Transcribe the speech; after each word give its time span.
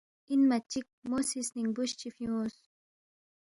اِنما 0.31 0.57
چِک 0.71 0.87
مو 1.09 1.19
سی 1.29 1.39
سنِنگبُوس 1.47 1.91
چی 1.99 2.07
فیُونگس 2.15 2.55